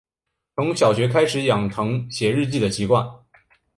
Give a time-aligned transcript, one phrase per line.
[0.55, 3.07] 从小学开始养成写日记的习惯